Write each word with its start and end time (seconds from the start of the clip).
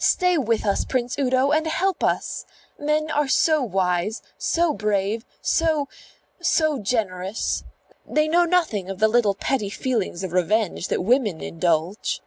"Stay 0.00 0.38
with 0.38 0.64
us, 0.64 0.86
Prince 0.86 1.18
Udo, 1.18 1.50
and 1.50 1.66
help 1.66 2.02
us! 2.02 2.46
Men 2.78 3.10
are 3.10 3.28
so 3.28 3.62
wise, 3.62 4.22
so 4.38 4.72
brave, 4.72 5.26
so 5.42 5.90
so 6.40 6.78
generous. 6.78 7.64
They 8.06 8.28
know 8.28 8.46
nothing 8.46 8.88
of 8.88 8.98
the 8.98 9.08
little 9.08 9.34
petty 9.34 9.68
feelings 9.68 10.24
of 10.24 10.32
revenge 10.32 10.88
that 10.88 11.02
women 11.04 11.42
indulge." 11.42 12.22